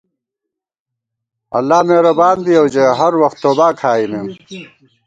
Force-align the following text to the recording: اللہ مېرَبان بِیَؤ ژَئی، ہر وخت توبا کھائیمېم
اللہ 1.57 1.79
مېرَبان 1.87 2.37
بِیَؤ 2.45 2.65
ژَئی، 2.73 2.95
ہر 2.99 3.13
وخت 3.21 3.37
توبا 3.41 3.67
کھائیمېم 3.79 4.27